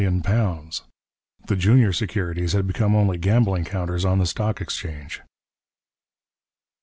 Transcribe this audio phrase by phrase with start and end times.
[1.45, 5.21] The junior securities had become only gambling counters on the stock exchange.